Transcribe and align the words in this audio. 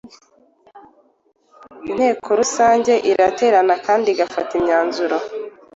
Inteko 1.89 2.27
Rusange 2.39 2.93
iraterana 3.11 3.75
kandi 3.85 4.05
igafata 4.09 4.51
imyanzuro 4.59 5.17